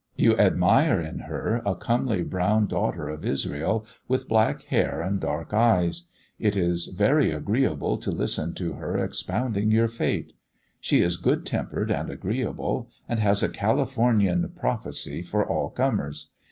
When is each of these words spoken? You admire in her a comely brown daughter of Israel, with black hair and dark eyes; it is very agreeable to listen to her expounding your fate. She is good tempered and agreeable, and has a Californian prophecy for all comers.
You 0.15 0.35
admire 0.35 0.99
in 0.99 1.19
her 1.19 1.61
a 1.63 1.75
comely 1.75 2.23
brown 2.23 2.65
daughter 2.65 3.07
of 3.07 3.23
Israel, 3.23 3.85
with 4.07 4.27
black 4.27 4.63
hair 4.63 4.99
and 4.99 5.19
dark 5.21 5.53
eyes; 5.53 6.09
it 6.39 6.57
is 6.57 6.87
very 6.87 7.29
agreeable 7.29 7.99
to 7.99 8.09
listen 8.09 8.55
to 8.55 8.73
her 8.73 8.97
expounding 8.97 9.69
your 9.69 9.87
fate. 9.87 10.33
She 10.79 11.03
is 11.03 11.17
good 11.17 11.45
tempered 11.45 11.91
and 11.91 12.09
agreeable, 12.09 12.89
and 13.07 13.19
has 13.19 13.43
a 13.43 13.49
Californian 13.49 14.51
prophecy 14.55 15.21
for 15.21 15.47
all 15.47 15.69
comers. 15.69 16.31